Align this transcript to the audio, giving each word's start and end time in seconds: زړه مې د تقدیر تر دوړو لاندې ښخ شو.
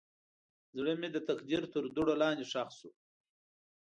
زړه 0.77 0.93
مې 0.99 1.09
د 1.15 1.17
تقدیر 1.29 1.61
تر 1.73 1.83
دوړو 1.95 2.13
لاندې 2.21 2.45
ښخ 2.51 2.69
شو. 2.79 2.89